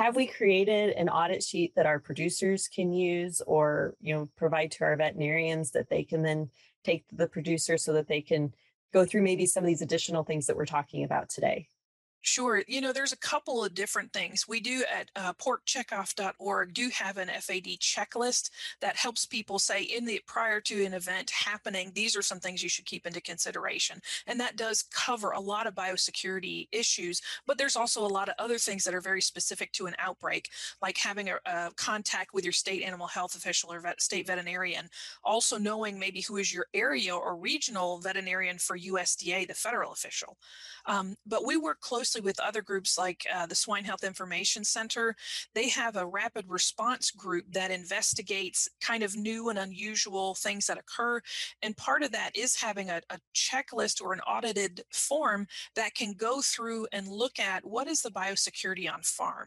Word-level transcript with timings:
have 0.00 0.16
we 0.16 0.26
created 0.26 0.94
an 0.96 1.10
audit 1.10 1.42
sheet 1.42 1.74
that 1.76 1.84
our 1.84 1.98
producers 1.98 2.68
can 2.68 2.90
use 2.90 3.42
or 3.46 3.94
you 4.00 4.14
know 4.14 4.30
provide 4.34 4.70
to 4.70 4.82
our 4.82 4.96
veterinarians 4.96 5.72
that 5.72 5.90
they 5.90 6.02
can 6.02 6.22
then 6.22 6.48
take 6.84 7.06
to 7.08 7.16
the 7.16 7.26
producer 7.26 7.76
so 7.76 7.92
that 7.92 8.08
they 8.08 8.22
can 8.22 8.50
go 8.94 9.04
through 9.04 9.20
maybe 9.20 9.44
some 9.44 9.62
of 9.62 9.68
these 9.68 9.82
additional 9.82 10.24
things 10.24 10.46
that 10.46 10.56
we're 10.56 10.64
talking 10.64 11.04
about 11.04 11.28
today 11.28 11.66
Sure. 12.22 12.62
You 12.68 12.82
know, 12.82 12.92
there's 12.92 13.12
a 13.12 13.18
couple 13.18 13.64
of 13.64 13.74
different 13.74 14.12
things. 14.12 14.46
We 14.46 14.60
do 14.60 14.84
at 14.94 15.10
uh, 15.16 15.32
porkcheckoff.org 15.34 16.74
do 16.74 16.90
have 16.90 17.16
an 17.16 17.28
FAD 17.28 17.78
checklist 17.80 18.50
that 18.82 18.96
helps 18.96 19.24
people 19.24 19.58
say 19.58 19.82
in 19.84 20.04
the 20.04 20.20
prior 20.26 20.60
to 20.60 20.84
an 20.84 20.92
event 20.92 21.30
happening, 21.30 21.92
these 21.94 22.14
are 22.14 22.22
some 22.22 22.38
things 22.38 22.62
you 22.62 22.68
should 22.68 22.84
keep 22.84 23.06
into 23.06 23.22
consideration. 23.22 24.02
And 24.26 24.38
that 24.38 24.56
does 24.56 24.84
cover 24.92 25.30
a 25.30 25.40
lot 25.40 25.66
of 25.66 25.74
biosecurity 25.74 26.68
issues, 26.72 27.22
but 27.46 27.56
there's 27.56 27.76
also 27.76 28.04
a 28.04 28.06
lot 28.06 28.28
of 28.28 28.34
other 28.38 28.58
things 28.58 28.84
that 28.84 28.94
are 28.94 29.00
very 29.00 29.22
specific 29.22 29.72
to 29.72 29.86
an 29.86 29.94
outbreak, 29.98 30.50
like 30.82 30.98
having 30.98 31.30
a, 31.30 31.36
a 31.46 31.70
contact 31.76 32.34
with 32.34 32.44
your 32.44 32.52
state 32.52 32.82
animal 32.82 33.06
health 33.06 33.34
official 33.34 33.72
or 33.72 33.80
vet, 33.80 34.00
state 34.02 34.26
veterinarian. 34.26 34.90
Also 35.24 35.56
knowing 35.56 35.98
maybe 35.98 36.20
who 36.20 36.36
is 36.36 36.52
your 36.52 36.66
area 36.74 37.16
or 37.16 37.36
regional 37.36 37.98
veterinarian 37.98 38.58
for 38.58 38.76
USDA, 38.78 39.48
the 39.48 39.54
federal 39.54 39.92
official. 39.92 40.36
Um, 40.84 41.14
but 41.26 41.46
we 41.46 41.56
work 41.56 41.80
closely 41.80 42.09
with 42.22 42.40
other 42.40 42.62
groups 42.62 42.98
like 42.98 43.24
uh, 43.34 43.46
the 43.46 43.54
Swine 43.54 43.84
Health 43.84 44.04
Information 44.04 44.64
Center. 44.64 45.14
They 45.54 45.68
have 45.68 45.96
a 45.96 46.06
rapid 46.06 46.46
response 46.48 47.10
group 47.10 47.44
that 47.52 47.70
investigates 47.70 48.68
kind 48.80 49.02
of 49.02 49.16
new 49.16 49.48
and 49.50 49.58
unusual 49.58 50.34
things 50.34 50.66
that 50.66 50.78
occur. 50.78 51.20
And 51.62 51.76
part 51.76 52.02
of 52.02 52.12
that 52.12 52.30
is 52.34 52.60
having 52.60 52.90
a, 52.90 53.00
a 53.10 53.18
checklist 53.34 54.02
or 54.02 54.12
an 54.12 54.20
audited 54.20 54.82
form 54.92 55.46
that 55.76 55.94
can 55.94 56.14
go 56.14 56.40
through 56.40 56.86
and 56.92 57.06
look 57.06 57.38
at 57.38 57.64
what 57.64 57.86
is 57.86 58.02
the 58.02 58.10
biosecurity 58.10 58.92
on 58.92 59.02
farm. 59.02 59.38